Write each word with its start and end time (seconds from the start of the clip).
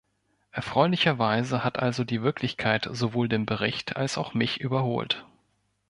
Erfreulicherweise 0.49 1.63
hat 1.63 1.77
also 1.77 2.03
die 2.03 2.23
Wirklichkeit 2.23 2.89
sowohl 2.91 3.29
den 3.29 3.45
Bericht 3.45 3.97
als 3.97 4.17
auch 4.17 4.33
mich 4.33 4.59
überholt. 4.59 5.27